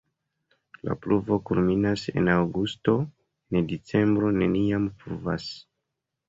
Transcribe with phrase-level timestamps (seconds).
[0.87, 2.95] La pluvo kulminas en aŭgusto,
[3.59, 5.47] en decembro neniam pluvas.